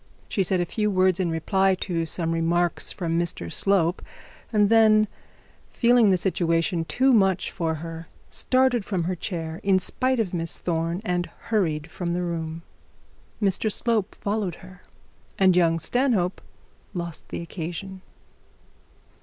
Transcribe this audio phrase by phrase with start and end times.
[0.27, 4.01] She said a few words in reply to some remarks from Mr Slope,
[4.51, 5.07] and then
[5.69, 10.57] feeling the situation too much for her, started from her chair in spite of Miss
[10.57, 12.63] Thorne, and hurried from the room.
[13.39, 14.81] Mr Slope followed her,
[15.37, 16.41] and young Stanhope
[16.95, 18.01] lost the occasion.